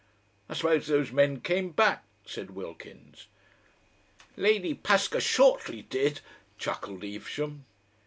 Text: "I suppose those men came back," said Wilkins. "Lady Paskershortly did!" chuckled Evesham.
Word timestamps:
"I 0.49 0.55
suppose 0.55 0.87
those 0.87 1.11
men 1.11 1.41
came 1.41 1.69
back," 1.69 2.03
said 2.25 2.49
Wilkins. 2.55 3.27
"Lady 4.35 4.73
Paskershortly 4.73 5.83
did!" 5.89 6.21
chuckled 6.57 7.03
Evesham. 7.03 7.65